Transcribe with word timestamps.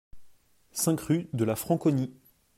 cinq 0.71 0.99
rue 1.01 1.29
de 1.33 1.43
la 1.45 1.55
Franconie 1.55 2.11